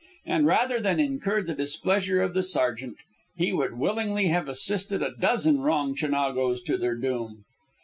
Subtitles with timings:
[0.25, 2.97] And, rather than incur the displeasure of the sergeant,
[3.35, 7.43] he would willingly have assisted a dozen wrong Chinagos to their doom.